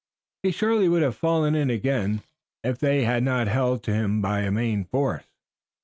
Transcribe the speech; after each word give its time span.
He 0.41 0.49
surely 0.49 0.89
would 0.89 1.03
have 1.03 1.15
fallen 1.15 1.53
in 1.53 1.69
again 1.69 2.23
if 2.63 2.79
they 2.79 3.03
had 3.03 3.21
not 3.21 3.47
held 3.47 3.83
to 3.83 3.93
him 3.93 4.19
by 4.19 4.49
main 4.49 4.83
force. 4.83 5.25